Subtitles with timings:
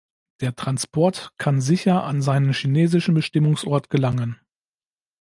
[0.39, 4.41] Der Transport kann sicher an seinen chinesischen Bestimmungsort gelangen.